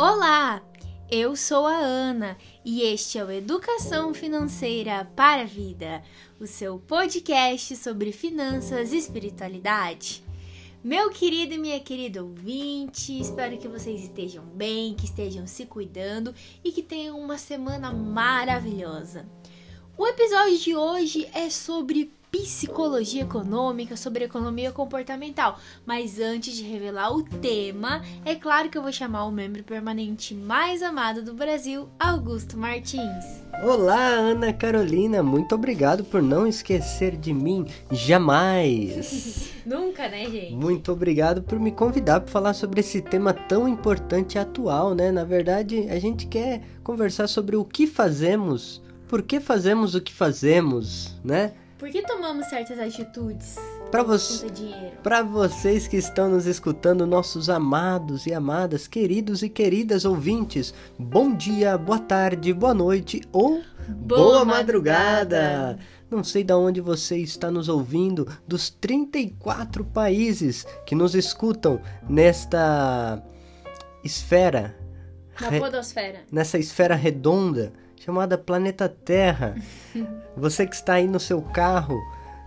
[0.00, 0.62] Olá,
[1.10, 6.04] eu sou a Ana e este é o Educação Financeira para a Vida,
[6.38, 10.22] o seu podcast sobre finanças e espiritualidade.
[10.84, 16.32] Meu querido e minha querida ouvinte, espero que vocês estejam bem, que estejam se cuidando
[16.62, 19.28] e que tenham uma semana maravilhosa.
[19.96, 25.58] O episódio de hoje é sobre psicologia econômica, sobre economia comportamental.
[25.86, 30.34] Mas antes de revelar o tema, é claro que eu vou chamar o membro permanente
[30.34, 33.24] mais amado do Brasil, Augusto Martins.
[33.62, 39.52] Olá, Ana Carolina, muito obrigado por não esquecer de mim jamais.
[39.66, 40.54] Nunca, né, gente?
[40.54, 45.10] Muito obrigado por me convidar para falar sobre esse tema tão importante e atual, né?
[45.10, 50.12] Na verdade, a gente quer conversar sobre o que fazemos, por que fazemos o que
[50.12, 51.52] fazemos, né?
[51.78, 53.54] Por que tomamos certas atitudes?
[53.88, 54.46] Para você,
[55.00, 61.32] para vocês que estão nos escutando, nossos amados e amadas, queridos e queridas ouvintes, bom
[61.32, 65.38] dia, boa tarde, boa noite ou boa, boa madrugada.
[65.38, 65.78] madrugada.
[66.10, 73.22] Não sei de onde você está nos ouvindo, dos 34 países que nos escutam nesta
[74.02, 74.76] esfera.
[75.40, 76.24] Na podosfera.
[76.32, 79.56] Nessa esfera redonda chamada Planeta Terra.
[80.36, 81.98] Você que está aí no seu carro,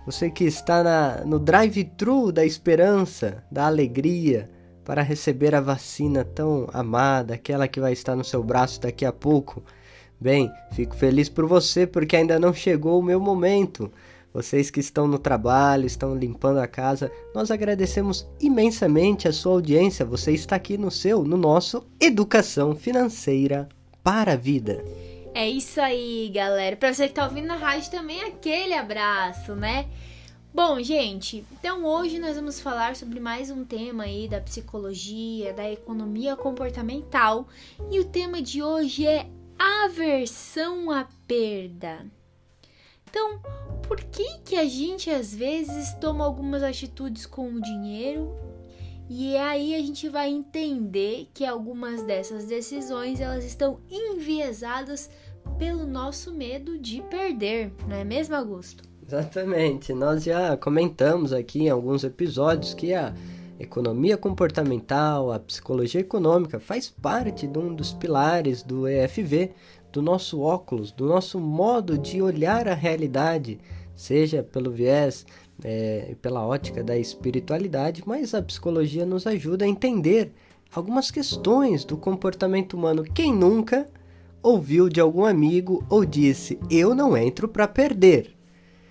[0.06, 4.50] você que está na, no drive-thru da esperança, da alegria,
[4.84, 9.12] para receber a vacina tão amada, aquela que vai estar no seu braço daqui a
[9.12, 9.64] pouco.
[10.20, 13.92] Bem, fico feliz por você porque ainda não chegou o meu momento.
[14.34, 20.06] Vocês que estão no trabalho, estão limpando a casa, nós agradecemos imensamente a sua audiência.
[20.06, 23.68] Você está aqui no seu, no nosso Educação Financeira
[24.04, 24.84] para a Vida.
[25.34, 26.76] É isso aí, galera.
[26.76, 29.88] Pra você que tá ouvindo na rádio também, aquele abraço, né?
[30.54, 35.72] Bom, gente, então hoje nós vamos falar sobre mais um tema aí da psicologia, da
[35.72, 37.48] economia comportamental.
[37.90, 42.06] E o tema de hoje é aversão à perda.
[43.10, 43.40] Então,
[43.88, 48.36] por que que a gente às vezes toma algumas atitudes com o dinheiro
[49.14, 55.10] e aí a gente vai entender que algumas dessas decisões elas estão enviesadas
[55.60, 58.86] pelo nosso medo de perder, não é mesmo, Augusto?
[59.06, 59.92] Exatamente.
[59.94, 63.14] Nós já comentamos aqui em alguns episódios que a
[63.60, 69.52] economia comportamental, a psicologia econômica faz parte de um dos pilares do EFV,
[69.92, 73.60] do nosso óculos, do nosso modo de olhar a realidade,
[73.94, 75.26] seja pelo viés
[75.64, 80.32] é, pela ótica da espiritualidade, mas a psicologia nos ajuda a entender
[80.74, 83.04] algumas questões do comportamento humano.
[83.04, 83.88] Quem nunca
[84.42, 88.36] ouviu de algum amigo ou disse: Eu não entro para perder.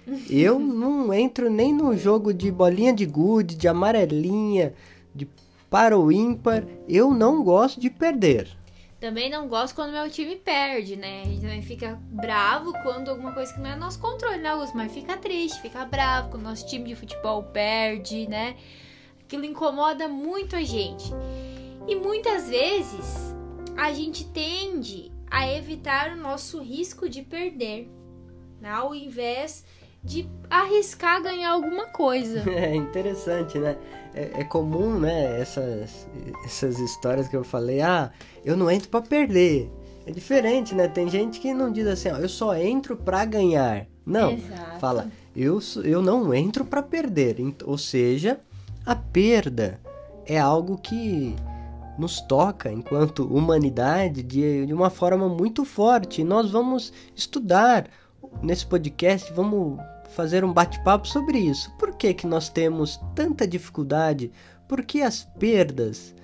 [0.28, 4.75] Eu não entro nem no jogo de bolinha de gude, de amarelinha,
[5.14, 5.28] de
[5.69, 6.64] para o ímpar.
[6.88, 8.48] Eu não gosto de perder.
[9.00, 11.22] Também não gosto quando meu time perde, né?
[11.22, 14.76] A gente também fica bravo quando alguma coisa que não é nosso controle, né, Augusto?
[14.76, 18.56] Mas fica triste, fica bravo quando nosso time de futebol perde, né?
[19.22, 21.10] Aquilo incomoda muito a gente.
[21.88, 23.34] E muitas vezes
[23.74, 27.88] a gente tende a evitar o nosso risco de perder,
[28.60, 28.68] né?
[28.68, 29.64] ao invés
[30.02, 32.42] de arriscar ganhar alguma coisa.
[32.50, 33.76] É interessante, né?
[34.14, 35.40] É, é, comum, né?
[35.40, 36.08] Essas,
[36.44, 38.10] essas histórias que eu falei, ah,
[38.44, 39.70] eu não entro para perder.
[40.06, 40.88] É diferente, né?
[40.88, 43.86] Tem gente que não diz assim, ó, eu só entro para ganhar.
[44.04, 44.80] Não, Exato.
[44.80, 47.36] fala, eu, eu não entro para perder.
[47.64, 48.40] Ou seja,
[48.84, 49.80] a perda
[50.26, 51.36] é algo que
[51.98, 56.24] nos toca enquanto humanidade de, de uma forma muito forte.
[56.24, 57.86] Nós vamos estudar
[58.42, 59.78] nesse podcast, vamos
[60.10, 61.70] fazer um bate-papo sobre isso.
[61.78, 64.32] Por que, que nós temos tanta dificuldade?
[64.68, 66.14] Por que as perdas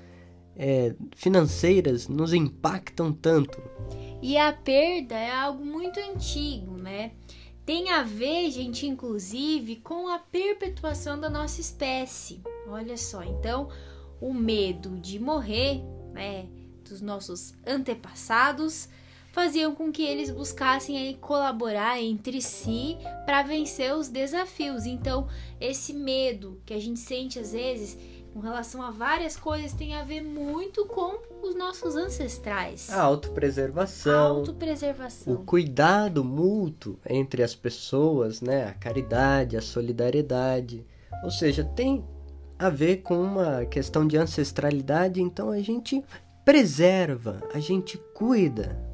[0.56, 3.62] é, financeiras nos impactam tanto?
[4.22, 7.12] E a perda é algo muito antigo, né?
[7.64, 12.40] Tem a ver, gente, inclusive, com a perpetuação da nossa espécie.
[12.68, 13.68] Olha só, então
[14.20, 15.82] o medo de morrer,
[16.12, 16.46] né,
[16.88, 18.88] dos nossos antepassados,
[19.36, 22.96] faziam com que eles buscassem aí colaborar entre si
[23.26, 24.86] para vencer os desafios.
[24.86, 25.28] Então,
[25.60, 27.98] esse medo que a gente sente às vezes
[28.32, 32.90] com relação a várias coisas tem a ver muito com os nossos ancestrais.
[32.90, 34.38] A autopreservação.
[34.38, 35.34] autopreservação.
[35.34, 38.64] O cuidado mútuo entre as pessoas, né?
[38.64, 40.82] A caridade, a solidariedade.
[41.22, 42.02] Ou seja, tem
[42.58, 46.02] a ver com uma questão de ancestralidade, então a gente
[46.42, 48.85] preserva, a gente cuida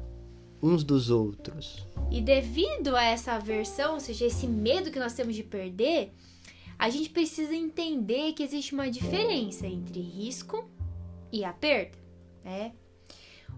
[0.63, 1.85] uns dos outros.
[2.09, 6.13] E devido a essa aversão, ou seja, esse medo que nós temos de perder,
[6.79, 10.69] a gente precisa entender que existe uma diferença entre risco
[11.31, 11.97] e a perda,
[12.45, 12.71] né?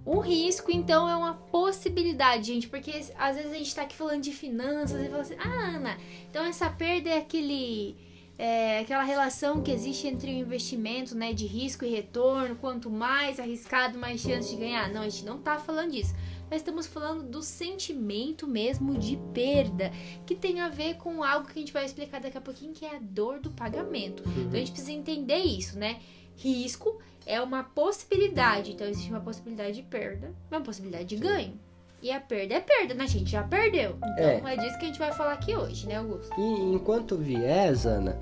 [0.05, 4.21] Um risco, então, é uma possibilidade, gente, porque às vezes a gente tá aqui falando
[4.21, 5.97] de finanças e fala assim, ah, Ana,
[6.29, 7.95] então essa perda é aquele.
[8.37, 13.39] É, aquela relação que existe entre o investimento, né, de risco e retorno, quanto mais
[13.39, 14.91] arriscado, mais chance de ganhar.
[14.91, 16.13] Não, a gente não tá falando disso.
[16.49, 19.91] Nós estamos falando do sentimento mesmo de perda,
[20.25, 22.85] que tem a ver com algo que a gente vai explicar daqui a pouquinho, que
[22.85, 24.23] é a dor do pagamento.
[24.37, 25.99] Então a gente precisa entender isso, né?
[26.35, 28.73] Risco é uma possibilidade.
[28.73, 31.59] Então existe uma possibilidade de perda, uma possibilidade de ganho.
[32.01, 33.05] E a perda é perda, né?
[33.05, 33.97] A gente já perdeu.
[33.97, 36.39] Então é, é disso que a gente vai falar aqui hoje, né, Augusto?
[36.39, 38.19] E enquanto viés, Ana,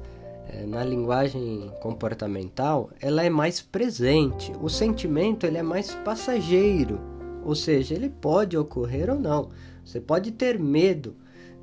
[0.47, 4.53] é, na linguagem comportamental, ela é mais presente.
[4.61, 6.99] O sentimento ele é mais passageiro,
[7.45, 9.49] ou seja, ele pode ocorrer ou não.
[9.83, 11.15] Você pode ter medo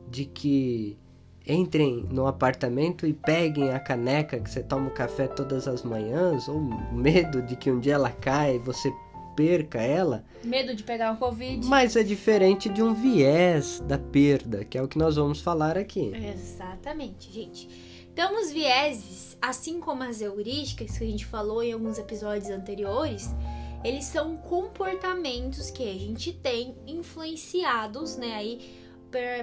[0.09, 0.99] de que
[1.47, 6.49] entrem no apartamento e peguem a caneca que você toma o café todas as manhãs,
[6.49, 8.93] ou medo de que um dia ela caia e você
[9.35, 10.25] perca ela.
[10.44, 11.67] Medo de pegar um Covid.
[11.67, 15.79] Mas é diferente de um viés da perda, que é o que nós vamos falar
[15.79, 16.12] aqui.
[16.15, 17.69] Exatamente, gente.
[18.12, 23.35] Então, os vieses, assim como as heurísticas que a gente falou em alguns episódios anteriores,
[23.82, 28.81] eles são comportamentos que a gente tem influenciados, né, aí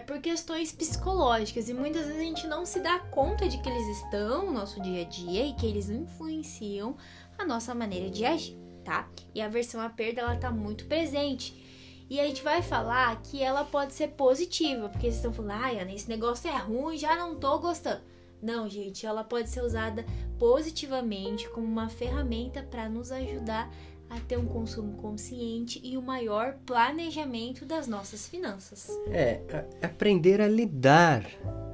[0.06, 3.98] por, questões psicológicas e muitas vezes a gente não se dá conta de que eles
[3.98, 6.96] estão no nosso dia a dia e que eles influenciam
[7.38, 9.10] a nossa maneira de agir, tá?
[9.36, 11.66] E a versão à perda ela tá muito presente.
[12.10, 15.94] E a gente vai falar que ela pode ser positiva, porque vocês estão falando, ai,
[15.94, 18.02] esse negócio é ruim, já não tô gostando.
[18.42, 20.06] Não, gente, ela pode ser usada
[20.40, 23.70] positivamente como uma ferramenta para nos ajudar
[24.10, 28.90] a ter um consumo consciente e um maior planejamento das nossas finanças.
[29.08, 29.42] É,
[29.82, 31.26] aprender a lidar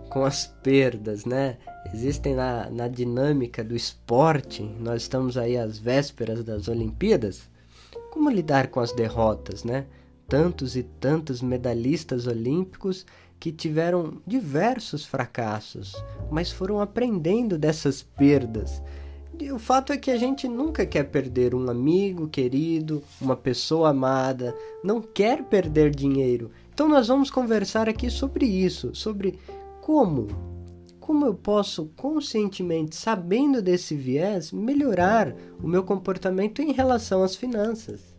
[0.10, 1.58] com as perdas, né?
[1.94, 7.50] Existem na, na dinâmica do esporte, nós estamos aí às vésperas das Olimpíadas.
[8.12, 9.86] Como lidar com as derrotas, né?
[10.28, 13.06] Tantos e tantos medalhistas olímpicos
[13.40, 15.94] que tiveram diversos fracassos,
[16.32, 18.82] mas foram aprendendo dessas perdas
[19.40, 23.90] e o fato é que a gente nunca quer perder um amigo querido, uma pessoa
[23.90, 26.52] amada, não quer perder dinheiro.
[26.74, 29.40] Então nós vamos conversar aqui sobre isso, sobre
[29.82, 30.28] como
[31.00, 38.16] como eu posso conscientemente, sabendo desse viés, melhorar o meu comportamento em relação às finanças.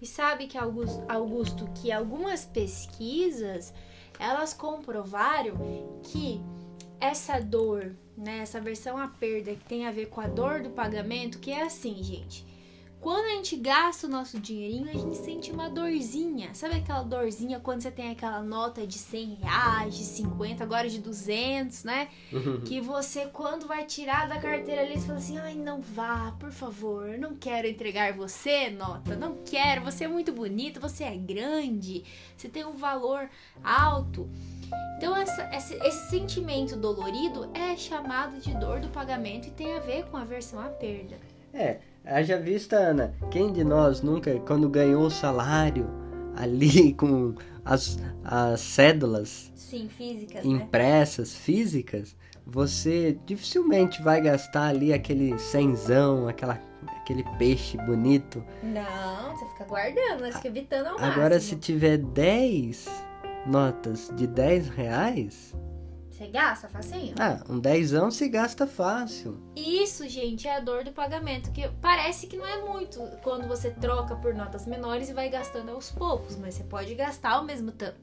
[0.00, 3.74] E sabe que Augusto, Augusto que algumas pesquisas
[4.18, 5.56] elas comprovaram
[6.02, 6.40] que
[7.00, 10.70] essa dor, né, essa versão à perda que tem a ver com a dor do
[10.70, 12.44] pagamento, que é assim, gente.
[13.06, 16.52] Quando a gente gasta o nosso dinheirinho, a gente sente uma dorzinha.
[16.54, 20.98] Sabe aquela dorzinha quando você tem aquela nota de 100 reais, de 50, agora de
[20.98, 22.08] 200, né?
[22.32, 22.62] Uhum.
[22.62, 26.50] que você, quando vai tirar da carteira ali, você fala assim: ai, não vá, por
[26.50, 32.02] favor, não quero entregar você, nota, não quero, você é muito bonita, você é grande,
[32.36, 33.30] você tem um valor
[33.62, 34.28] alto.
[34.96, 39.78] Então, essa, esse, esse, sentimento dolorido é chamado de dor do pagamento e tem a
[39.78, 41.16] ver com aversão à perda.
[41.54, 45.88] É, haja vista, Ana, quem de nós nunca, quando ganhou o salário
[46.36, 50.50] ali com as, as cédulas Sim, físicas, né?
[50.50, 51.40] impressas, né?
[51.40, 52.16] físicas,
[52.46, 56.60] você dificilmente vai gastar ali aquele cenzão, aquela,
[57.00, 58.44] aquele peixe bonito.
[58.62, 61.40] Não, você fica guardando, você fica evitando ao Agora, máximo.
[61.40, 62.86] se tiver 10
[63.46, 65.54] notas de 10 reais.
[66.16, 67.14] Você gasta facinho?
[67.20, 69.38] Ah, um dezão se gasta fácil.
[69.54, 71.52] Isso, gente, é a dor do pagamento.
[71.52, 75.72] Que parece que não é muito quando você troca por notas menores e vai gastando
[75.72, 77.98] aos poucos, mas você pode gastar ao mesmo tempo.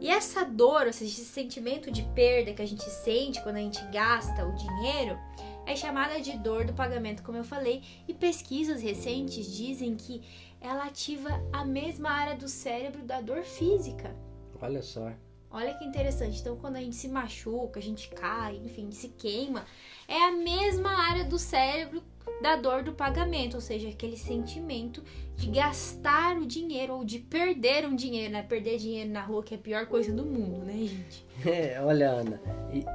[0.00, 3.60] E essa dor, ou seja, esse sentimento de perda que a gente sente quando a
[3.60, 5.18] gente gasta o dinheiro,
[5.66, 10.22] é chamada de dor do pagamento, como eu falei, e pesquisas recentes dizem que
[10.58, 14.16] ela ativa a mesma área do cérebro da dor física.
[14.58, 15.12] Olha só.
[15.52, 16.40] Olha que interessante.
[16.40, 19.64] Então, quando a gente se machuca, a gente cai, enfim, se queima,
[20.06, 22.02] é a mesma área do cérebro
[22.40, 25.02] da dor do pagamento, ou seja, aquele sentimento
[25.36, 28.42] de gastar o dinheiro ou de perder um dinheiro, né?
[28.42, 31.28] Perder dinheiro na rua, que é a pior coisa do mundo, né, gente?
[31.42, 32.38] É, olha, Ana,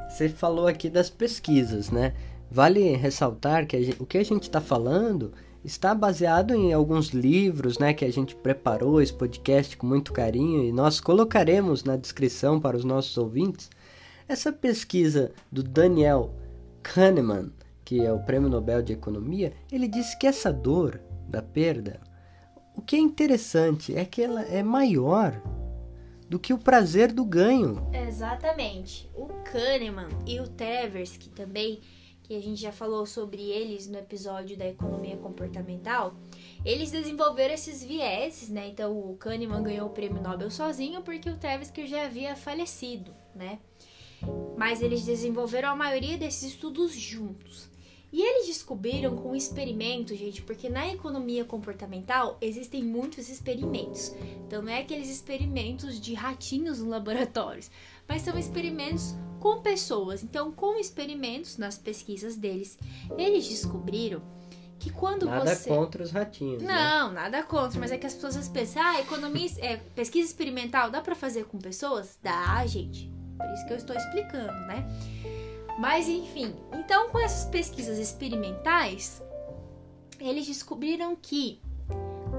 [0.07, 2.13] você falou aqui das pesquisas, né?
[2.51, 5.33] Vale ressaltar que gente, o que a gente está falando
[5.65, 10.63] está baseado em alguns livros, né, que a gente preparou esse podcast com muito carinho
[10.63, 13.69] e nós colocaremos na descrição para os nossos ouvintes.
[14.27, 16.35] Essa pesquisa do Daniel
[16.83, 17.51] Kahneman,
[17.83, 21.99] que é o Prêmio Nobel de Economia, ele disse que essa dor da perda,
[22.75, 25.41] o que é interessante é que ela é maior
[26.29, 27.87] do que o prazer do ganho.
[27.91, 29.09] Exatamente.
[29.15, 31.81] O Kahneman e o Tversky também
[32.25, 36.15] que a gente já falou sobre eles no episódio da economia comportamental,
[36.65, 38.67] eles desenvolveram esses vieses, né?
[38.67, 43.59] Então o Kahneman ganhou o prêmio Nobel sozinho porque o Tversky já havia falecido, né?
[44.57, 47.69] Mas eles desenvolveram a maioria desses estudos juntos.
[48.11, 54.15] E eles descobriram com experimentos, gente, porque na economia comportamental existem muitos experimentos.
[54.47, 57.61] Então não é aqueles experimentos de ratinhos no laboratório,
[58.07, 59.13] mas são experimentos
[59.45, 60.23] com pessoas.
[60.23, 62.79] Então, com experimentos nas pesquisas deles,
[63.15, 64.19] eles descobriram
[64.79, 65.69] que quando nada você.
[65.69, 66.63] Nada contra os ratinhos.
[66.63, 66.73] Né?
[66.73, 67.21] Não, né?
[67.21, 71.13] nada contra, mas é que as pessoas pensam, ah, economia, é, pesquisa experimental dá para
[71.13, 72.17] fazer com pessoas?
[72.23, 73.07] Dá, gente.
[73.37, 74.83] Por isso que eu estou explicando, né?
[75.77, 79.21] Mas enfim, então com essas pesquisas experimentais,
[80.19, 81.61] eles descobriram que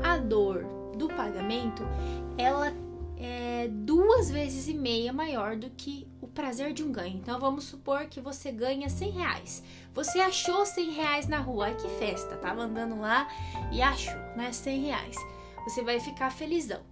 [0.03, 0.65] a dor
[0.97, 1.85] do pagamento
[2.37, 2.73] ela
[3.17, 7.16] é duas vezes e meia maior do que prazer de um ganho.
[7.16, 9.62] Então vamos supor que você ganha 100 reais.
[9.95, 13.26] Você achou 100 reais na rua, ai que festa, tava andando lá
[13.73, 15.16] e achou, né, 100 reais.
[15.64, 16.83] Você vai ficar felizão.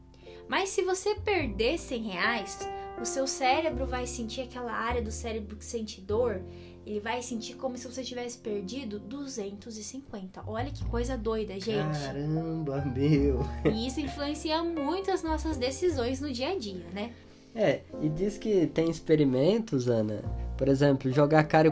[0.48, 2.58] Mas se você perder 100 reais,
[3.00, 6.42] o seu cérebro vai sentir aquela área do cérebro que sente dor,
[6.86, 10.44] ele vai sentir como se você tivesse perdido 250.
[10.46, 11.98] Olha que coisa doida, gente.
[11.98, 13.40] Caramba, meu.
[13.72, 17.12] E isso influencia muito as nossas decisões no dia a dia, né?
[17.54, 20.22] É, e diz que tem experimentos, Ana.
[20.56, 21.68] Por exemplo, jogar cara,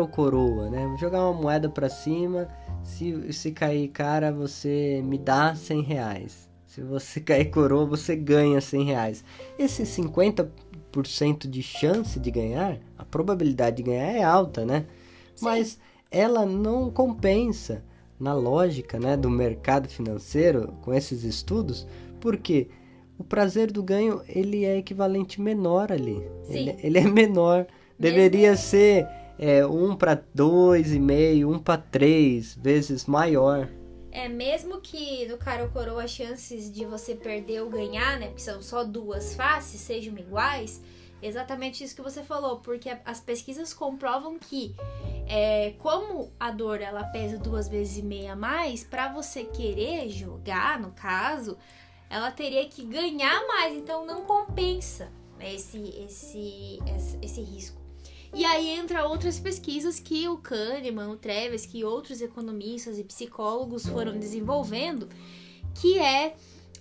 [0.00, 0.96] ou coroa, né?
[0.98, 2.48] Jogar uma moeda para cima,
[2.82, 6.48] se, se cair cara, você me dá 100 reais.
[6.66, 9.24] Se você cair coroa, você ganha 100 reais.
[9.58, 14.86] Esse 50% de chance de ganhar, a probabilidade de ganhar é alta, né?
[15.34, 15.44] Sim.
[15.44, 15.78] Mas
[16.10, 17.84] ela não compensa
[18.18, 21.86] na lógica né, do mercado financeiro com esses estudos,
[22.20, 22.68] porque
[23.20, 26.26] o prazer do ganho ele é equivalente menor ali.
[26.48, 27.66] Ele, ele, é menor.
[27.98, 29.06] Deveria ser
[29.38, 33.68] é, 1 para 2,5, 1 para 3 vezes maior.
[34.10, 38.28] É, mesmo que no cara ou coroa as chances de você perder ou ganhar, né?
[38.28, 40.80] Porque são só duas faces, sejam iguais.
[41.22, 44.74] Exatamente isso que você falou, porque as pesquisas comprovam que,
[45.28, 50.08] é, como a dor ela pesa duas vezes e meia a mais, para você querer
[50.08, 51.58] jogar, no caso,
[52.10, 57.80] ela teria que ganhar mais, então não compensa esse, esse, esse, esse risco.
[58.34, 63.86] E aí entra outras pesquisas que o Kahneman, o Tversky e outros economistas e psicólogos
[63.86, 65.08] foram desenvolvendo,
[65.80, 66.34] que é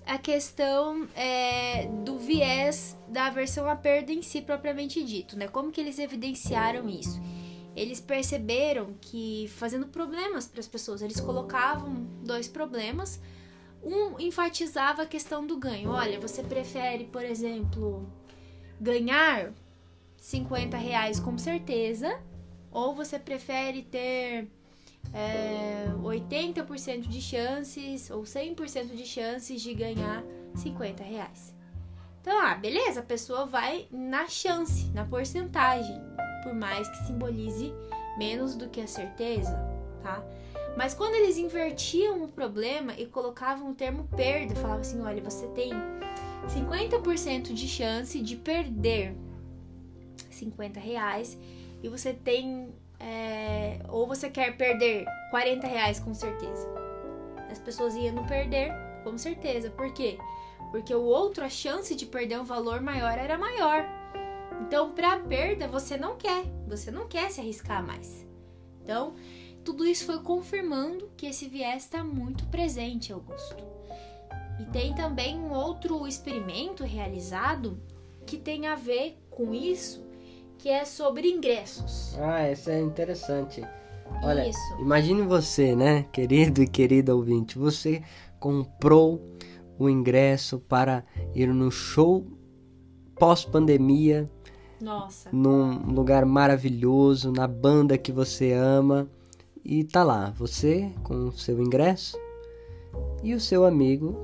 [0.06, 5.48] a questão é, do viés da aversão à perda em si propriamente dito, né?
[5.48, 7.20] Como que eles evidenciaram isso?
[7.76, 13.22] Eles perceberam que fazendo problemas para as pessoas, eles colocavam dois problemas.
[13.84, 15.92] Um enfatizava a questão do ganho.
[15.92, 18.08] Olha, você prefere, por exemplo,
[18.80, 19.54] ganhar
[20.18, 22.20] 50 reais com certeza,
[22.72, 24.48] ou você prefere ter
[25.14, 30.24] é, 80% de chances ou 100% de chances de ganhar
[30.56, 31.56] 50 reais.
[32.22, 36.00] Então, ah, beleza, a pessoa vai na chance, na porcentagem,
[36.44, 37.74] por mais que simbolize
[38.18, 39.58] menos do que a certeza,
[40.04, 40.22] tá?
[40.80, 45.46] Mas quando eles invertiam o problema e colocavam o termo perda, falavam assim: olha, você
[45.48, 45.72] tem
[46.48, 49.14] 50% de chance de perder
[50.32, 51.38] 50 reais
[51.84, 52.74] e você tem.
[52.98, 56.66] É, ou você quer perder 40 reais com certeza.
[57.52, 58.72] As pessoas iam no perder
[59.04, 59.70] com certeza.
[59.70, 60.18] Por quê?
[60.72, 63.86] Porque o outro, a chance de perder um valor maior era maior.
[64.62, 66.46] Então, para perda, você não quer.
[66.70, 68.26] Você não quer se arriscar mais.
[68.82, 69.14] Então,
[69.64, 73.64] tudo isso foi confirmando que esse viés está muito presente, Augusto.
[74.60, 77.80] E tem também um outro experimento realizado
[78.26, 80.06] que tem a ver com isso,
[80.58, 82.18] que é sobre ingressos.
[82.20, 83.66] Ah, isso é interessante.
[84.22, 84.60] Olha, Isso.
[84.80, 88.04] imagine você, né, querido e querida ouvinte, você
[88.40, 89.24] comprou
[89.78, 92.28] o ingresso para ir no show
[93.16, 94.30] pós-pandemia.
[94.82, 95.30] Nossa.
[95.32, 99.10] Num lugar maravilhoso, na banda que você ama.
[99.64, 102.18] E tá lá, você com o seu ingresso
[103.24, 104.18] e o seu amigo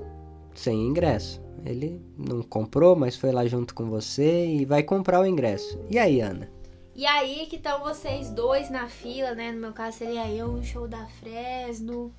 [0.53, 1.41] sem ingresso.
[1.65, 5.79] Ele não comprou, mas foi lá junto com você e vai comprar o ingresso.
[5.89, 6.49] E aí, Ana?
[6.95, 9.51] E aí que estão vocês dois na fila, né?
[9.51, 12.13] No meu caso seria eu no show da Fresno.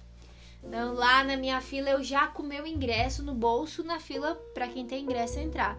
[0.63, 4.69] Então lá na minha fila eu já com meu ingresso no bolso na fila para
[4.69, 5.79] quem tem ingresso entrar.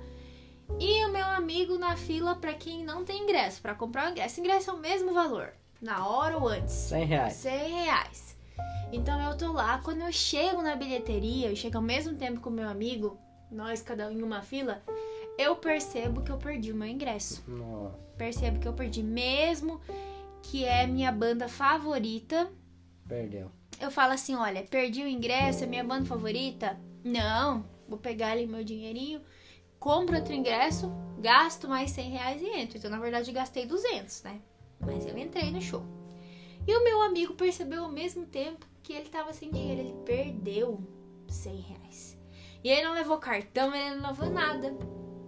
[0.79, 4.39] E o meu amigo na fila para quem não tem ingresso, para comprar o ingresso.
[4.39, 6.74] Ingresso é o mesmo valor, na hora ou antes.
[6.74, 7.34] 100 reais.
[7.34, 8.38] 100 reais.
[8.91, 12.50] Então eu tô lá, quando eu chego na bilheteria, eu chego ao mesmo tempo com
[12.50, 13.19] o meu amigo,
[13.51, 14.81] nós cada um em uma fila,
[15.38, 17.43] eu percebo que eu perdi o meu ingresso.
[17.48, 17.98] Nossa.
[18.17, 19.79] Percebo que eu perdi mesmo
[20.41, 22.50] que é minha banda favorita.
[23.07, 23.51] Perdeu.
[23.79, 26.79] Eu falo assim, olha, perdi o ingresso, é minha banda favorita?
[27.03, 29.22] Não, vou pegar ali meu dinheirinho,
[29.79, 32.77] compro outro ingresso, gasto mais 100 reais e entro.
[32.77, 34.41] Então, na verdade, gastei 200, né?
[34.79, 35.84] Mas eu entrei no show.
[36.67, 40.79] E o meu amigo percebeu ao mesmo tempo que ele tava sem dinheiro, ele perdeu
[41.27, 42.17] 100 reais.
[42.63, 44.74] E ele não levou cartão, ele não levou nada.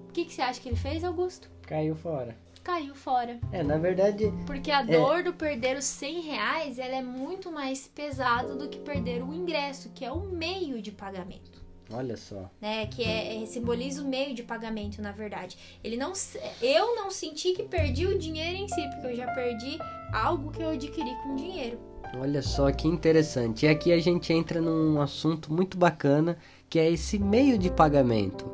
[0.07, 1.49] O que, que você acha que ele fez, Augusto?
[1.61, 2.37] Caiu fora.
[2.63, 3.39] Caiu fora.
[3.51, 7.87] É, na verdade, Porque a dor do perder os 100 reais, ela é muito mais
[7.87, 11.48] pesada do que perder o ingresso, que é o meio de pagamento.
[11.91, 12.49] Olha só.
[12.61, 15.57] Né, que é, é- simboliza o meio de pagamento, na verdade.
[15.83, 16.13] Ele não,
[16.61, 19.77] eu não senti que perdi o dinheiro em si, porque eu já perdi
[20.13, 21.79] algo que eu adquiri com dinheiro.
[22.17, 23.65] Olha só que interessante.
[23.65, 26.37] E aqui a gente entra num assunto muito bacana,
[26.69, 28.45] que é esse meio de pagamento.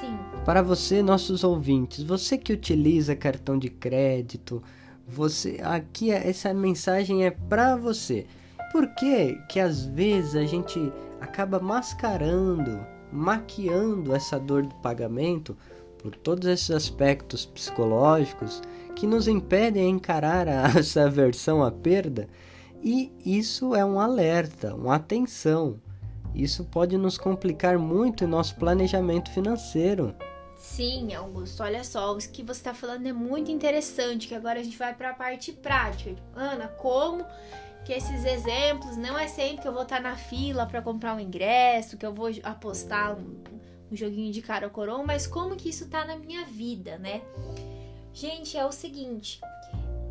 [0.00, 4.62] Sim, Para você, nossos ouvintes, você que utiliza cartão de crédito,
[5.06, 8.26] você aqui é- essa mensagem é para você.
[8.72, 15.56] Por que que às vezes a gente acaba mascarando, maquiando essa dor do pagamento
[15.98, 18.62] por todos esses aspectos psicológicos
[18.96, 22.28] que nos impedem a encarar a- essa aversão à perda?
[22.82, 25.78] E isso é um alerta, uma atenção.
[26.34, 30.14] Isso pode nos complicar muito em nosso planejamento financeiro.
[30.56, 31.62] sim, Augusto.
[31.62, 34.28] Olha só, o que você está falando é muito interessante.
[34.28, 36.10] Que agora a gente vai para a parte prática.
[36.14, 37.24] Tipo, Ana, como
[37.84, 41.20] que esses exemplos não é sempre que eu vou estar na fila para comprar um
[41.20, 43.42] ingresso, que eu vou apostar um,
[43.90, 47.22] um joguinho de cara ou coroa, mas como que isso tá na minha vida, né?
[48.12, 49.40] Gente, é o seguinte.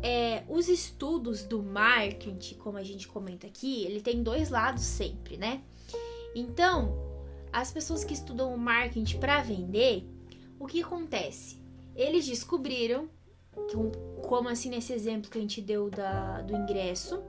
[0.02, 5.36] É, os estudos do marketing, como a gente comenta aqui, ele tem dois lados sempre,
[5.36, 5.60] né?
[6.34, 6.94] Então,
[7.52, 10.06] as pessoas que estudam o marketing para vender,
[10.58, 11.60] o que acontece?
[11.94, 13.08] Eles descobriram,
[13.52, 13.90] com-
[14.22, 17.22] como assim nesse exemplo que a gente deu da, do ingresso,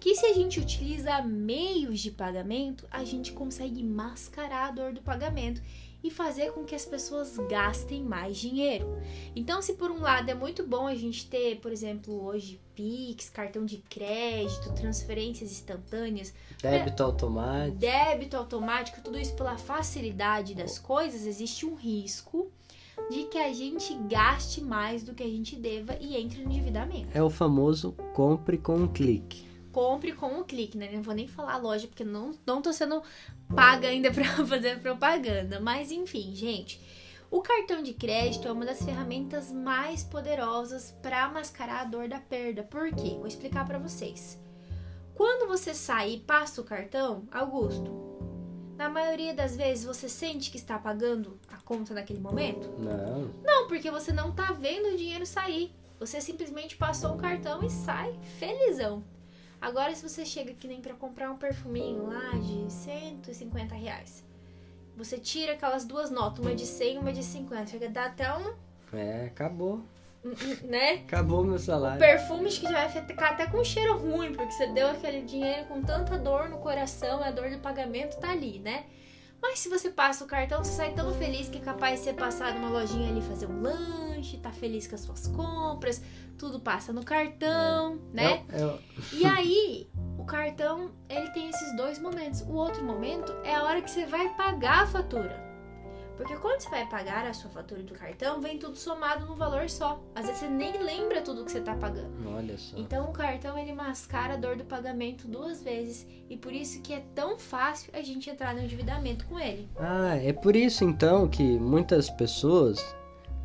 [0.00, 5.00] que se a gente utiliza meios de pagamento, a gente consegue mascarar a dor do
[5.00, 5.60] pagamento
[6.02, 8.86] e fazer com que as pessoas gastem mais dinheiro.
[9.34, 13.28] Então, se por um lado é muito bom a gente ter, por exemplo, hoje Pix,
[13.28, 16.32] cartão de crédito, transferências instantâneas,
[16.62, 17.76] Débito automático.
[17.76, 22.48] débito automático, tudo isso pela facilidade das coisas, existe um risco
[23.10, 27.08] de que a gente gaste mais do que a gente deva e entre no endividamento.
[27.12, 29.47] É o famoso compre com um clique.
[29.72, 30.90] Compre com um clique, né?
[30.92, 33.02] Não vou nem falar a loja, porque não, não tô sendo
[33.54, 35.60] paga ainda pra fazer propaganda.
[35.60, 36.80] Mas enfim, gente.
[37.30, 42.18] O cartão de crédito é uma das ferramentas mais poderosas para mascarar a dor da
[42.18, 42.62] perda.
[42.62, 43.16] Por quê?
[43.18, 44.40] Vou explicar para vocês.
[45.14, 47.92] Quando você sai e passa o cartão, Augusto,
[48.78, 52.70] na maioria das vezes você sente que está pagando a conta naquele momento?
[52.78, 53.30] Não.
[53.44, 55.74] Não, porque você não tá vendo o dinheiro sair.
[55.98, 59.02] Você simplesmente passou o cartão e sai felizão.
[59.60, 64.24] Agora, se você chega que nem pra comprar um perfuminho lá de 150 reais,
[64.96, 68.32] você tira aquelas duas notas, uma de 100 e uma de 50, chega dar até
[68.36, 68.54] um,
[68.92, 69.82] É, acabou.
[70.62, 70.94] né?
[71.06, 71.98] Acabou meu salário.
[71.98, 75.82] Perfume que já vai ficar até com cheiro ruim, porque você deu aquele dinheiro com
[75.82, 78.84] tanta dor no coração, a dor do pagamento tá ali, né?
[79.40, 82.12] Mas se você passa o cartão, você sai tão feliz que é capaz de você
[82.12, 86.02] passar numa lojinha ali fazer um lanche, tá feliz com as suas compras,
[86.36, 88.44] tudo passa no cartão, né?
[88.48, 88.78] É, é,
[89.12, 92.40] E aí, o cartão, ele tem esses dois momentos.
[92.42, 95.47] O outro momento é a hora que você vai pagar a fatura.
[96.18, 99.70] Porque quando você vai pagar a sua fatura do cartão, vem tudo somado num valor
[99.70, 100.02] só.
[100.16, 102.10] Às vezes você nem lembra tudo que você tá pagando.
[102.28, 102.76] olha só.
[102.76, 106.92] Então o cartão ele mascara a dor do pagamento duas vezes e por isso que
[106.92, 109.68] é tão fácil a gente entrar no endividamento com ele.
[109.78, 112.84] Ah, é por isso então que muitas pessoas,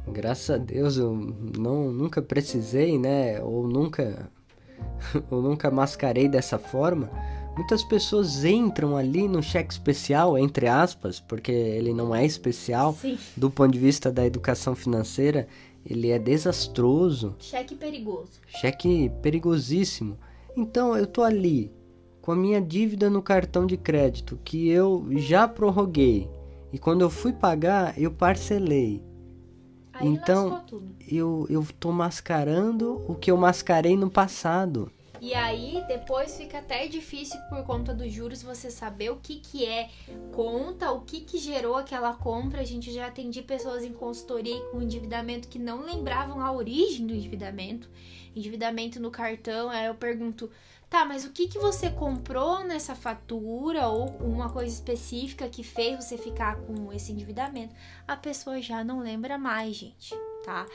[0.07, 4.31] graças a Deus eu não nunca precisei, né, ou nunca
[5.29, 7.07] ou nunca mascarei dessa forma.
[7.55, 13.17] Muitas pessoas entram ali no cheque especial, entre aspas, porque ele não é especial Sim.
[13.37, 15.47] do ponto de vista da educação financeira,
[15.85, 17.35] ele é desastroso.
[17.37, 18.31] Cheque perigoso.
[18.47, 20.17] Cheque perigosíssimo.
[20.57, 21.71] Então eu tô ali
[22.21, 26.29] com a minha dívida no cartão de crédito que eu já prorroguei
[26.71, 29.03] e quando eu fui pagar eu parcelei.
[29.91, 30.63] Aí Então-.
[31.07, 34.89] Eu, eu tô mascarando o que eu mascarei no passado.
[35.23, 39.65] E aí, depois fica até difícil por conta dos juros você saber o que que
[39.65, 39.89] é
[40.33, 42.59] conta, o que que gerou aquela compra.
[42.59, 47.15] A gente já atendi pessoas em consultoria com endividamento que não lembravam a origem do
[47.15, 47.89] endividamento.
[48.36, 50.51] Endividamento no cartão, aí eu pergunto,
[50.89, 56.03] tá, mas o que que você comprou nessa fatura ou uma coisa específica que fez
[56.03, 57.73] você ficar com esse endividamento?
[58.05, 60.13] A pessoa já não lembra mais, gente.
[60.43, 60.65] Tá?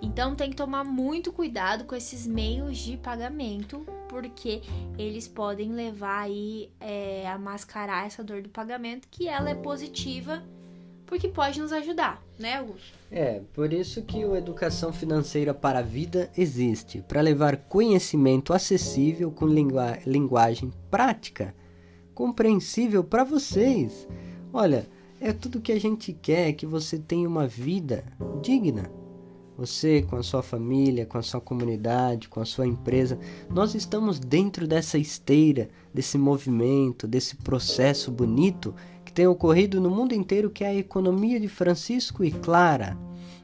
[0.00, 4.62] Então tem que tomar muito cuidado com esses meios de pagamento, porque
[4.96, 10.42] eles podem levar aí é, a mascarar essa dor do pagamento, que ela é positiva,
[11.04, 12.96] porque pode nos ajudar, né, Augusto?
[13.10, 19.32] É, por isso que o Educação Financeira para a Vida existe, para levar conhecimento acessível
[19.32, 21.54] com lingua linguagem prática,
[22.14, 24.06] compreensível para vocês.
[24.52, 24.86] Olha,
[25.20, 28.04] é tudo que a gente quer, que você tenha uma vida
[28.40, 28.97] digna
[29.58, 33.18] você com a sua família, com a sua comunidade, com a sua empresa,
[33.50, 38.72] nós estamos dentro dessa esteira, desse movimento, desse processo bonito
[39.04, 42.96] que tem ocorrido no mundo inteiro, que é a economia de Francisco e Clara.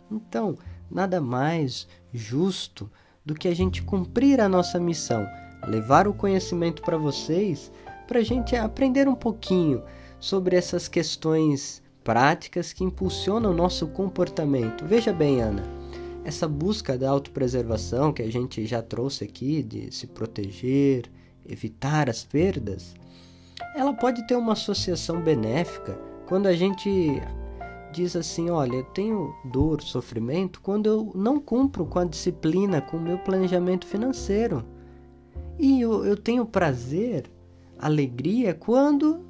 [0.08, 0.56] Então,
[0.88, 2.88] nada mais justo
[3.26, 5.26] do que a gente cumprir a nossa missão,
[5.66, 7.72] levar o conhecimento para vocês,
[8.06, 9.82] para a gente aprender um pouquinho
[10.20, 14.86] sobre essas questões práticas que impulsionam o nosso comportamento.
[14.86, 15.83] Veja bem, Ana
[16.24, 21.10] essa busca da autopreservação que a gente já trouxe aqui, de se proteger,
[21.46, 22.94] evitar as perdas,
[23.76, 27.20] ela pode ter uma associação benéfica quando a gente
[27.92, 32.96] diz assim: olha, eu tenho dor, sofrimento quando eu não cumpro com a disciplina, com
[32.96, 34.64] o meu planejamento financeiro.
[35.58, 37.30] E eu, eu tenho prazer,
[37.78, 39.24] alegria quando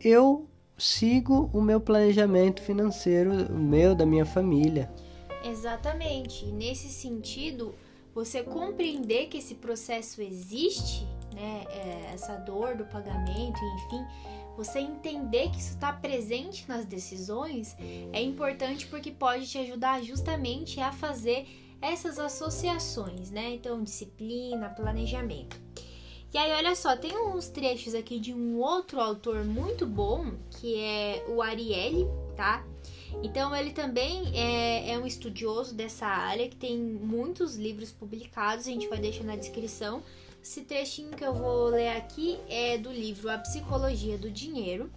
[0.00, 4.90] eu sigo o meu planejamento financeiro, o meu, da minha família.
[5.44, 6.44] Exatamente.
[6.44, 7.74] E nesse sentido,
[8.14, 14.04] você compreender que esse processo existe, né, é, essa dor do pagamento, enfim,
[14.56, 17.74] você entender que isso está presente nas decisões
[18.12, 21.46] é importante porque pode te ajudar justamente a fazer
[21.80, 23.54] essas associações, né?
[23.54, 25.60] Então, disciplina, planejamento.
[26.32, 30.78] E aí, olha só, tem uns trechos aqui de um outro autor muito bom, que
[30.78, 32.64] é o Ariely, tá?
[33.22, 38.70] Então ele também é, é, um estudioso dessa área que tem muitos livros publicados, a
[38.70, 40.02] gente vai deixar na descrição.
[40.42, 44.90] Esse trechinho que eu vou ler aqui é do livro A Psicologia do Dinheiro.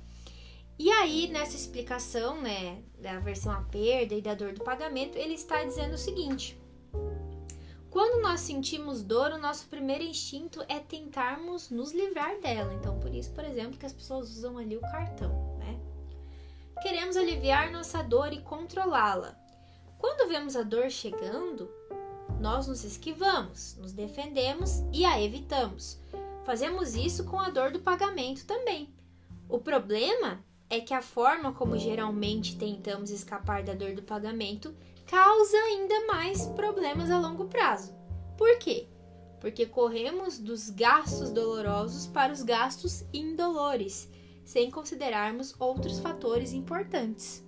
[0.78, 5.36] E aí, nessa explicação, né, da versão a perda e da dor do pagamento, ele
[5.36, 6.58] está dizendo o seguinte:
[7.90, 12.74] quando nós sentimos dor, o nosso primeiro instinto é tentarmos nos livrar dela.
[12.74, 15.56] Então, por isso, por exemplo, que as pessoas usam ali o cartão.
[16.82, 19.36] Queremos aliviar nossa dor e controlá-la.
[19.98, 21.70] Quando vemos a dor chegando,
[22.40, 26.00] nós nos esquivamos, nos defendemos e a evitamos.
[26.44, 28.94] Fazemos isso com a dor do pagamento também.
[29.50, 34.76] O problema é que a forma como geralmente tentamos escapar da dor do pagamento
[35.08, 37.96] causa ainda mais problemas a longo prazo.
[38.38, 38.88] Por quê?
[39.40, 44.10] Porque corremos dos gastos dolorosos para os gastos indolores
[44.46, 47.44] sem considerarmos outros fatores importantes.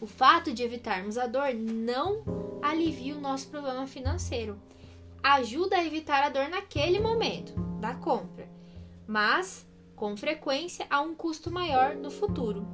[0.00, 2.22] O fato de evitarmos a dor não
[2.60, 4.60] alivia o nosso problema financeiro.
[5.22, 8.48] Ajuda a evitar a dor naquele momento da compra,
[9.06, 12.66] mas com frequência há um custo maior no futuro.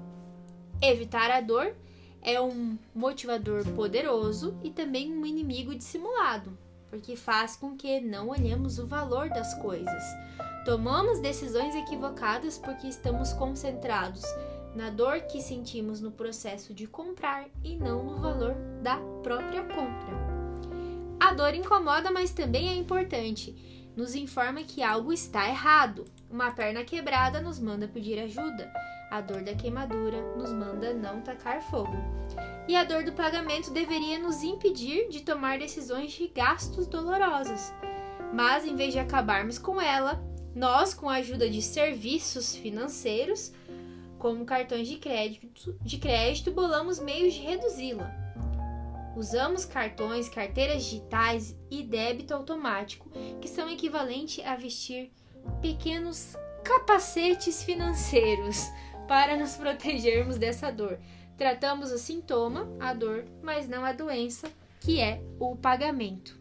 [0.80, 1.76] Evitar a dor
[2.20, 6.56] é um motivador poderoso e também um inimigo dissimulado,
[6.92, 10.05] porque faz com que não olhemos o valor das coisas,
[10.64, 14.22] Tomamos decisões equivocadas porque estamos concentrados
[14.76, 20.14] na dor que sentimos no processo de comprar e não no valor da própria compra.
[21.18, 23.90] A dor incomoda, mas também é importante.
[23.96, 26.05] Nos informa que algo está errado.
[26.31, 28.72] Uma perna quebrada nos manda pedir ajuda.
[29.12, 31.92] A dor da queimadura nos manda não tacar fogo.
[32.66, 37.75] E a dor do pagamento deveria nos impedir de tomar decisões de gastos dolorosos.
[38.33, 43.53] Mas em vez de acabarmos com ela, nós, com a ajuda de serviços financeiros,
[44.18, 48.11] como cartões de crédito, de crédito bolamos meios de reduzi-la.
[49.14, 53.11] Usamos cartões, carteiras digitais e débito automático,
[53.42, 55.12] que são equivalentes a vestir
[55.61, 58.70] pequenos capacetes financeiros
[59.12, 60.98] para nos protegermos dessa dor.
[61.37, 66.40] Tratamos o sintoma, a dor, mas não a doença, que é o pagamento.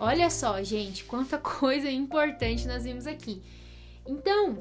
[0.00, 3.40] Olha só, gente, quanta coisa importante nós vimos aqui.
[4.04, 4.58] Então,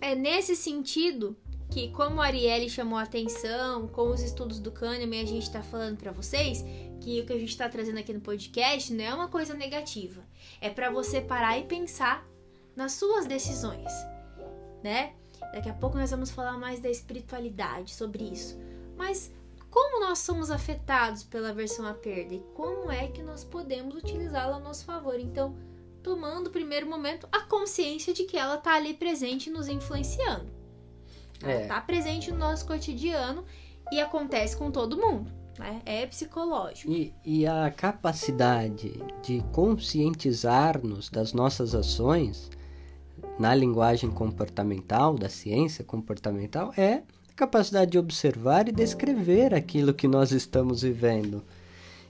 [0.00, 1.36] é nesse sentido
[1.70, 5.62] que, como a Arielle chamou a atenção, com os estudos do Kahneman, a gente está
[5.62, 6.64] falando para vocês
[7.02, 10.24] que o que a gente está trazendo aqui no podcast não é uma coisa negativa.
[10.58, 12.26] É para você parar e pensar
[12.74, 13.92] nas suas decisões,
[14.82, 15.12] né?
[15.52, 18.58] Daqui a pouco nós vamos falar mais da espiritualidade sobre isso.
[18.96, 19.32] Mas
[19.70, 24.56] como nós somos afetados pela versão à perda e como é que nós podemos utilizá-la
[24.56, 25.20] a nosso favor.
[25.20, 25.54] Então,
[26.02, 30.46] tomando, primeiro momento, a consciência de que ela está ali presente nos influenciando.
[31.42, 31.80] Ela está é.
[31.80, 33.44] presente no nosso cotidiano
[33.92, 35.30] e acontece com todo mundo.
[35.58, 35.82] né?
[35.84, 36.90] É psicológico.
[36.90, 42.50] E, e a capacidade de conscientizar-nos das nossas ações
[43.38, 50.08] na linguagem comportamental, da ciência comportamental, é a capacidade de observar e descrever aquilo que
[50.08, 51.42] nós estamos vivendo.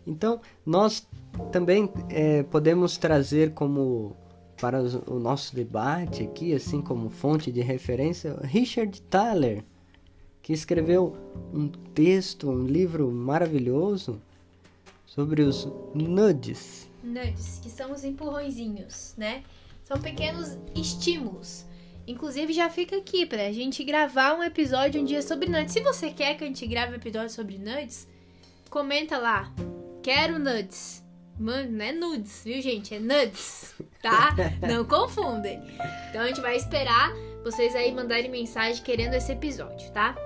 [0.06, 1.06] Então, nós
[1.50, 4.16] também é, podemos trazer como
[4.60, 9.62] para o nosso debate aqui, assim como fonte de referência, Richard Thaler,
[10.42, 11.16] que escreveu
[11.52, 14.20] um texto, um livro maravilhoso
[15.04, 16.88] sobre os nudges.
[17.02, 19.42] Nudges, que são os empurrõezinhos, né?
[19.86, 21.64] São pequenos estímulos.
[22.08, 25.72] Inclusive, já fica aqui pra gente gravar um episódio um dia sobre nudes.
[25.72, 28.08] Se você quer que a gente grave um episódio sobre nudes,
[28.68, 29.48] comenta lá.
[30.02, 31.04] Quero nudes.
[31.38, 32.96] Mano, não é nudes, viu, gente?
[32.96, 34.34] É nudes, tá?
[34.66, 35.62] Não confundem.
[36.08, 37.12] Então a gente vai esperar
[37.44, 40.16] vocês aí mandarem mensagem querendo esse episódio, tá?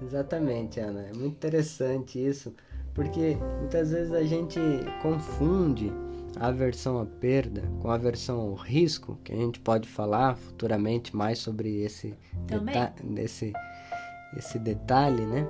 [0.00, 1.08] Exatamente, Ana.
[1.08, 2.54] É muito interessante isso,
[2.94, 4.60] porque muitas vezes a gente
[5.02, 5.90] confunde
[6.38, 11.38] aversão à perda com a aversão ao risco, que a gente pode falar futuramente mais
[11.38, 12.14] sobre esse,
[12.46, 13.52] deta esse,
[14.36, 15.46] esse detalhe, né?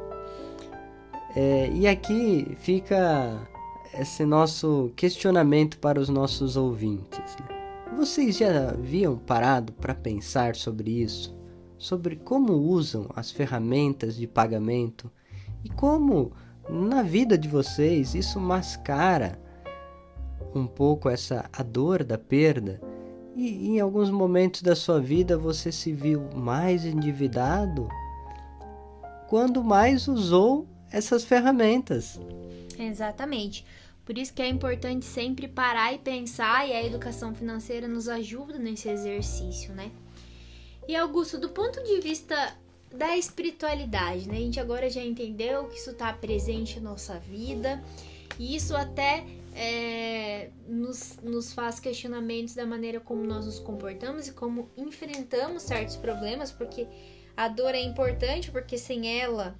[1.37, 3.47] É, e aqui fica
[3.95, 7.37] esse nosso questionamento para os nossos ouvintes.
[7.37, 7.97] Né?
[7.97, 11.39] Vocês já haviam parado para pensar sobre isso?
[11.81, 15.11] sobre como usam as ferramentas de pagamento
[15.65, 16.31] e como
[16.69, 19.41] na vida de vocês isso mascara
[20.55, 22.81] um pouco essa a dor da perda
[23.37, 27.89] e em alguns momentos da sua vida você se viu mais endividado
[29.29, 32.21] quando mais usou essas ferramentas.
[32.79, 33.65] Exatamente.
[34.05, 38.59] Por isso que é importante sempre parar e pensar e a educação financeira nos ajuda
[38.59, 39.91] nesse exercício, né?
[40.89, 42.57] E Augusto, do ponto de vista
[42.93, 44.39] da espiritualidade, né?
[44.39, 47.81] A gente agora já entendeu que isso está presente na nossa vida
[48.37, 49.25] e isso até
[50.91, 56.51] nos, nos faz questionamentos da maneira como nós nos comportamos e como enfrentamos certos problemas,
[56.51, 56.87] porque
[57.37, 59.57] a dor é importante, porque sem ela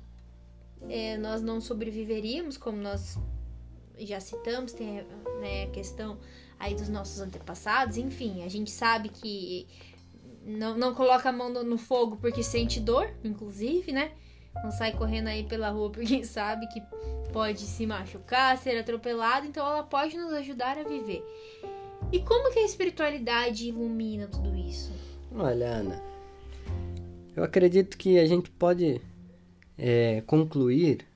[0.89, 3.17] é, nós não sobreviveríamos, como nós
[3.97, 5.05] já citamos, tem
[5.41, 6.19] né, a questão
[6.59, 9.69] aí dos nossos antepassados, enfim, a gente sabe que
[10.45, 14.13] não, não coloca a mão no, fogo porque sente dor, inclusive, né?
[14.63, 16.83] Não sai correndo aí pela rua porque sabe que
[17.33, 21.25] pode se machucar, ser atropelado, então ela pode nos ajudar a viver.
[22.13, 24.93] E como que a espiritualidade ilumina tudo isso?
[25.33, 26.03] Olha, Ana,
[27.37, 29.01] eu acredito que a gente pode
[29.79, 31.07] é, concluir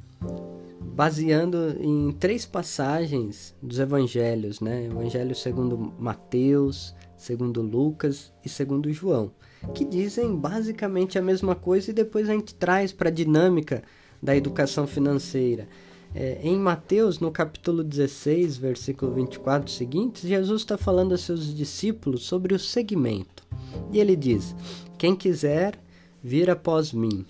[0.80, 4.84] baseando em três passagens dos evangelhos, né?
[4.84, 9.32] Evangelho segundo Mateus, segundo Lucas e segundo João,
[9.72, 13.82] que dizem basicamente a mesma coisa e depois a gente traz para a dinâmica
[14.22, 15.68] da educação financeira.
[16.14, 22.24] É, em Mateus, no capítulo 16, versículo 24 seguinte, Jesus está falando a seus discípulos
[22.24, 23.44] sobre o segmento.
[23.92, 24.54] E ele diz:
[24.96, 25.78] Quem quiser
[26.22, 27.26] vir após mim,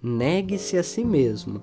[0.00, 1.62] negue-se a si mesmo,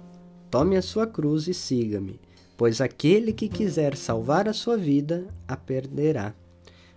[0.50, 2.20] tome a sua cruz e siga-me,
[2.58, 6.36] pois aquele que quiser salvar a sua vida a perderá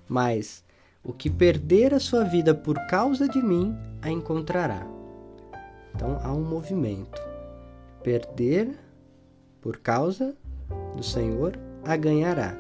[0.08, 0.63] mas
[1.04, 4.86] o que perder a sua vida por causa de mim a encontrará.
[5.94, 7.20] Então há um movimento.
[8.02, 8.74] Perder
[9.60, 10.34] por causa
[10.96, 12.56] do Senhor a ganhará.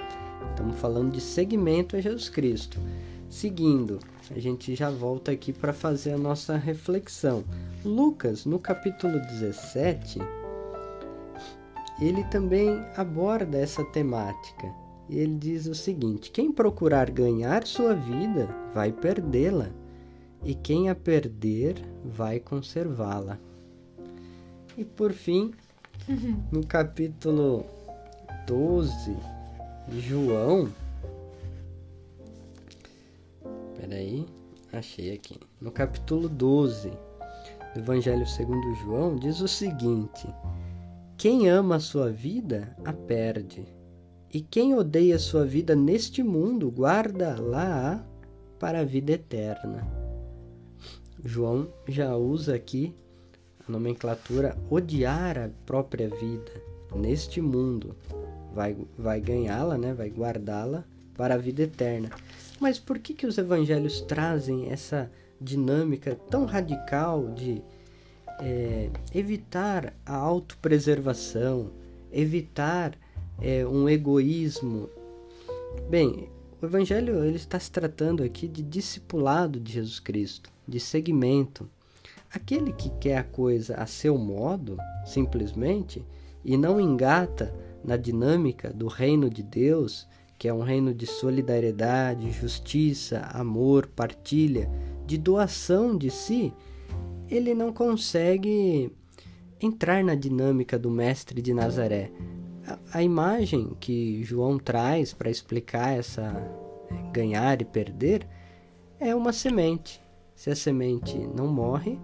[0.50, 2.78] Estamos falando de seguimento a Jesus Cristo.
[3.30, 3.98] Seguindo,
[4.30, 7.42] a gente já volta aqui para fazer a nossa reflexão.
[7.84, 10.20] Lucas, no capítulo 17,
[12.00, 18.92] ele também aborda essa temática ele diz o seguinte: quem procurar ganhar sua vida vai
[18.92, 19.70] perdê-la,
[20.42, 23.38] e quem a perder vai conservá-la.
[24.76, 25.52] E por fim,
[26.50, 27.64] no capítulo
[28.46, 29.16] 12
[29.88, 30.68] de João.
[33.78, 34.26] Peraí,
[34.72, 35.38] achei aqui.
[35.60, 36.90] No capítulo 12
[37.74, 40.26] do Evangelho segundo João, diz o seguinte:
[41.18, 43.66] Quem ama a sua vida, a perde
[44.34, 48.04] e quem odeia sua vida neste mundo, guarda lá
[48.58, 49.86] para a vida eterna.
[51.24, 52.92] João já usa aqui
[53.66, 56.50] a nomenclatura odiar a própria vida
[56.96, 57.94] neste mundo.
[58.52, 59.94] Vai, vai ganhá-la, né?
[59.94, 60.84] vai guardá-la
[61.16, 62.10] para a vida eterna.
[62.58, 65.08] Mas por que, que os evangelhos trazem essa
[65.40, 67.62] dinâmica tão radical de
[68.40, 71.70] é, evitar a autopreservação,
[72.12, 72.98] evitar
[73.40, 74.88] é, um egoísmo.
[75.88, 76.28] Bem,
[76.60, 81.68] o Evangelho ele está se tratando aqui de discipulado de Jesus Cristo, de seguimento.
[82.32, 86.04] Aquele que quer a coisa a seu modo, simplesmente,
[86.44, 92.30] e não engata na dinâmica do reino de Deus, que é um reino de solidariedade,
[92.30, 94.70] justiça, amor, partilha,
[95.06, 96.52] de doação de si,
[97.28, 98.90] ele não consegue
[99.60, 102.10] entrar na dinâmica do mestre de Nazaré.
[102.92, 106.32] A, imagem que João traz para explicar essa
[107.12, 108.26] ganhar e perder
[108.98, 110.02] é uma semente.
[110.34, 111.98] Se a semente não morre,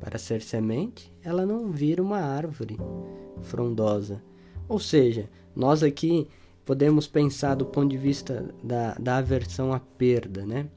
[0.00, 2.78] para ser semente, ela não vira uma árvore
[3.42, 4.22] frondosa.
[4.68, 6.26] Ou seja, nós aqui
[6.64, 10.68] podemos pensar do ponto de vista da, da aversão à perda, né?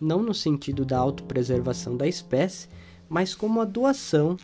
[0.00, 2.68] Não no sentido da autopreservação da espécie,
[3.08, 4.36] mas como a doação.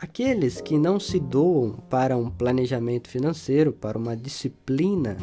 [0.00, 5.18] Aqueles que não se doam para um planejamento financeiro, para uma disciplina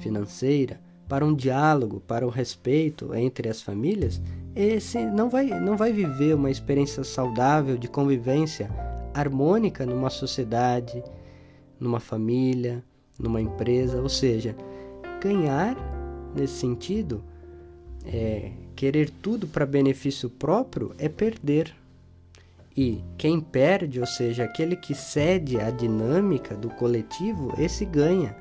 [0.00, 4.20] financeira, para um diálogo, para o respeito entre as famílias,
[4.56, 8.68] esse não vai, não vai viver uma experiência saudável de convivência
[9.14, 11.04] harmônica numa sociedade,
[11.78, 12.82] numa família,
[13.16, 14.02] numa empresa.
[14.02, 14.56] Ou seja,
[15.22, 15.76] ganhar
[16.34, 17.22] nesse sentido,
[18.04, 21.79] é, querer tudo para benefício próprio, é perder.
[22.76, 28.36] E quem perde, ou seja, aquele que cede à dinâmica do coletivo, esse ganha.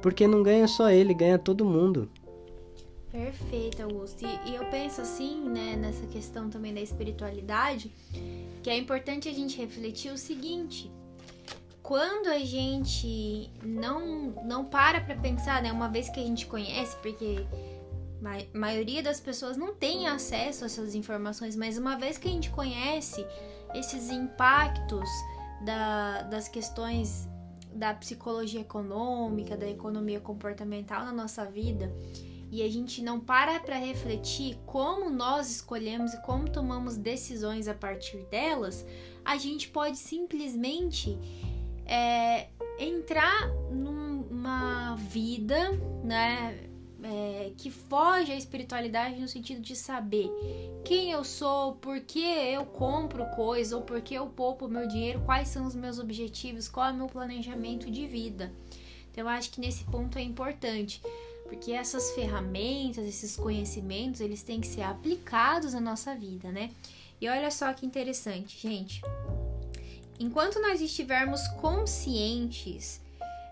[0.00, 2.10] Porque não ganha só ele, ganha todo mundo.
[3.10, 4.26] Perfeito, Augusto.
[4.26, 7.92] E, e, eu penso assim, né, nessa questão também da espiritualidade,
[8.62, 10.90] que é importante a gente refletir o seguinte:
[11.80, 16.96] quando a gente não não para para pensar, né, uma vez que a gente conhece,
[16.96, 17.46] porque
[18.24, 22.30] a maioria das pessoas não tem acesso a essas informações, mas uma vez que a
[22.32, 23.24] gente conhece
[23.74, 25.08] esses impactos
[25.64, 27.28] da, das questões
[27.72, 31.92] da psicologia econômica, da economia comportamental na nossa vida,
[32.50, 37.74] e a gente não para para refletir como nós escolhemos e como tomamos decisões a
[37.74, 38.86] partir delas,
[39.24, 41.18] a gente pode simplesmente
[41.84, 45.72] é, entrar numa vida,
[46.04, 46.70] né?
[47.06, 50.30] É, que foge à espiritualidade no sentido de saber
[50.86, 55.20] quem eu sou, por que eu compro coisas ou por que eu poupo meu dinheiro,
[55.20, 58.50] quais são os meus objetivos, qual é o meu planejamento de vida.
[59.12, 61.02] Então, eu acho que nesse ponto é importante,
[61.44, 66.70] porque essas ferramentas, esses conhecimentos, eles têm que ser aplicados na nossa vida, né?
[67.20, 69.02] E olha só que interessante, gente.
[70.18, 73.03] Enquanto nós estivermos conscientes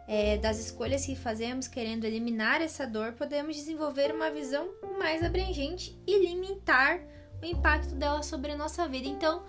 [0.06, 5.98] é, das escolhas que fazemos querendo eliminar essa dor, podemos desenvolver uma visão mais abrangente
[6.06, 7.00] e limitar
[7.40, 9.08] o impacto dela sobre a nossa vida.
[9.08, 9.42] Então,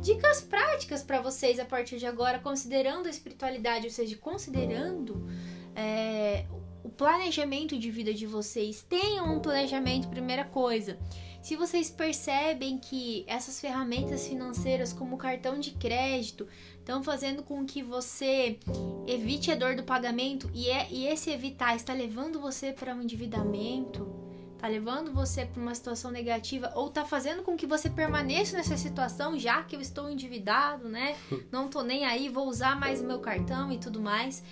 [0.00, 5.26] dicas práticas para vocês a partir de agora, considerando a espiritualidade, ou seja, considerando
[5.74, 6.46] é,
[6.82, 8.82] o planejamento de vida de vocês.
[8.82, 10.98] Tenham um planejamento, primeira coisa.
[11.42, 16.46] Se vocês percebem que essas ferramentas financeiras, como o cartão de crédito,
[16.90, 18.58] estão fazendo com que você
[19.06, 23.00] evite a dor do pagamento e, é, e esse evitar está levando você para um
[23.00, 24.12] endividamento,
[24.54, 28.76] está levando você para uma situação negativa ou está fazendo com que você permaneça nessa
[28.76, 31.16] situação, já que eu estou endividado, né?
[31.52, 34.42] Não tô nem aí, vou usar mais o meu cartão e tudo mais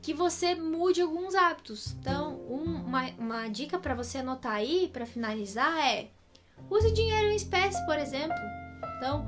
[0.00, 1.94] que você mude alguns hábitos.
[2.00, 6.08] Então, um, uma, uma dica para você anotar aí, para finalizar, é
[6.70, 8.38] use dinheiro em espécie, por exemplo.
[8.96, 9.26] Então,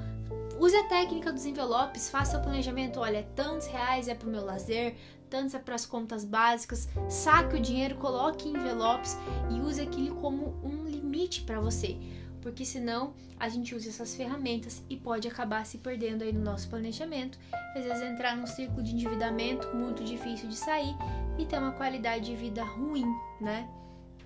[0.58, 3.00] use a técnica dos envelopes, faça o planejamento.
[3.00, 4.96] Olha, tantos reais é para o meu lazer,
[5.28, 6.88] tantos é para as contas básicas.
[7.08, 9.16] Saque o dinheiro, coloque em envelopes
[9.50, 11.98] e use aquilo como um limite para você
[12.42, 16.68] porque senão a gente usa essas ferramentas e pode acabar se perdendo aí no nosso
[16.68, 17.38] planejamento,
[17.74, 20.94] às vezes entrar num ciclo de endividamento muito difícil de sair
[21.38, 23.06] e ter uma qualidade de vida ruim,
[23.40, 23.68] né?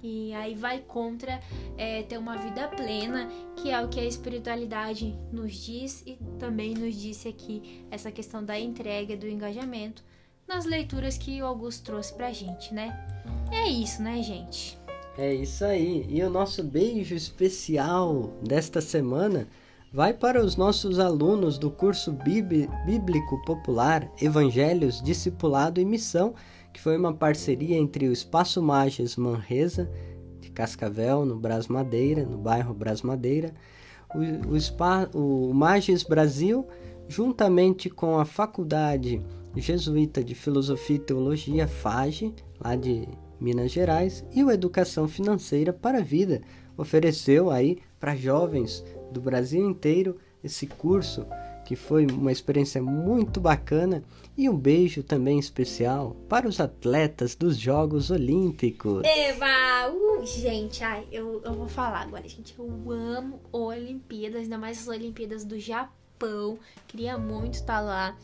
[0.09, 1.41] E aí vai contra
[1.77, 6.75] é, ter uma vida plena, que é o que a espiritualidade nos diz e também
[6.75, 10.05] nos disse aqui essa questão da entrega, do engajamento,
[10.47, 12.97] nas leituras que o Augusto trouxe pra gente, né?
[13.51, 14.79] É isso, né, gente?
[15.19, 16.07] É isso aí.
[16.09, 19.49] E o nosso beijo especial desta semana
[19.93, 26.33] vai para os nossos alunos do curso Bíblico Popular Evangelhos, Discipulado e Missão,
[26.77, 29.91] que foi uma parceria entre o Espaço Mages Manresa,
[30.43, 33.55] de Cascavel, no Bras Madeira, no bairro Bras Madeira,
[34.15, 36.67] o, o, Spa, o Mages Brasil,
[37.09, 39.25] juntamente com a Faculdade
[39.57, 43.09] Jesuíta de Filosofia e Teologia, FAGE, lá de
[43.41, 46.43] Minas Gerais, e o Educação Financeira para a Vida
[46.77, 51.27] ofereceu aí para jovens do Brasil inteiro esse curso
[51.67, 54.05] que foi uma experiência muito bacana
[54.39, 59.03] e um beijo também especial para os atletas dos Jogos Olímpicos.
[59.05, 59.91] Eva!
[59.91, 62.55] Uh, gente, ai, eu, eu vou falar agora, gente.
[62.57, 66.57] Eu amo Olimpíadas, ainda mais as Olimpíadas do Japão.
[66.87, 68.17] Queria muito estar lá.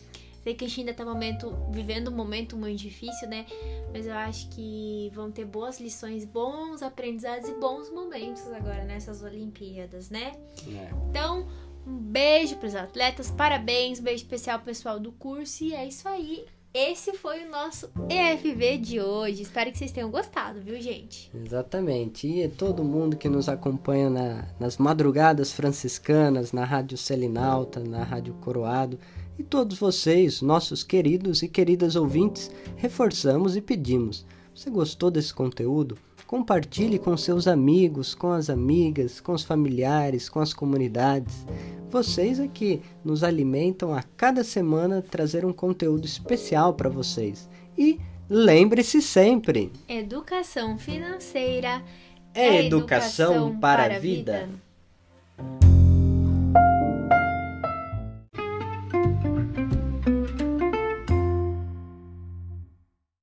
[0.44, 3.46] Sei que a gente ainda tá momento, vivendo um momento muito difícil, né?
[3.92, 9.22] Mas eu acho que vão ter boas lições, bons aprendizados e bons momentos agora nessas
[9.22, 10.32] Olimpíadas, né?
[10.68, 10.90] É.
[11.08, 11.46] Então,
[11.86, 15.86] um beijo para os atletas, parabéns, um beijo especial ao pessoal do curso e é
[15.86, 16.44] isso aí.
[16.74, 19.42] Esse foi o nosso EFV de hoje.
[19.42, 21.30] Espero que vocês tenham gostado, viu, gente?
[21.34, 22.26] Exatamente.
[22.26, 28.32] E todo mundo que nos acompanha na, nas madrugadas franciscanas, na Rádio Selinalta, na Rádio
[28.40, 28.98] Coroado,
[29.38, 34.24] e todos vocês, nossos queridos e queridas ouvintes, reforçamos e pedimos.
[34.54, 35.98] Você gostou desse conteúdo?
[36.32, 41.44] Compartilhe com seus amigos, com as amigas, com os familiares, com as comunidades.
[41.90, 47.50] Vocês aqui nos alimentam a cada semana trazer um conteúdo especial para vocês.
[47.76, 51.82] E lembre-se sempre: educação financeira
[52.32, 54.48] é educação, educação para, para a vida.
[55.36, 55.71] vida.